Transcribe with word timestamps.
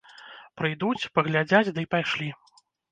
Прыйдуць, 0.61 1.09
паглядзяць 1.19 1.73
дый 1.79 1.85
пайшлі. 1.97 2.29